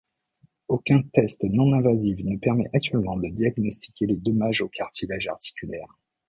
Aucun 0.67 1.03
test 1.13 1.43
non 1.43 1.73
invasif 1.73 2.17
ne 2.23 2.35
permet 2.39 2.71
actuellement 2.73 3.17
de 3.17 3.27
diagnostiquer 3.29 4.07
les 4.07 4.15
dommages 4.15 4.61
au 4.63 4.67
cartilage 4.67 5.27
articulaire. 5.27 5.99